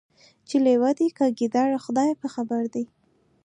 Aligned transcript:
چي 0.47 0.55
لېوه 0.65 0.91
دی 0.97 1.07
که 1.17 1.25
ګیدړ 1.39 1.69
خدای 1.85 2.11
په 2.21 2.27
خبر 2.33 2.63
دی 2.73 2.85